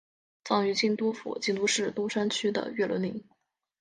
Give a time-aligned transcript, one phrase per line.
[0.43, 3.23] 葬于京都府京都市东山区的月轮陵。